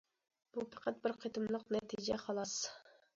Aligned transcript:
بۇ 0.55 0.63
پەقەت 0.75 0.95
بىر 1.03 1.13
قېتىملىق 1.25 1.67
نەتىجە 1.75 2.17
خالاس. 2.23 2.55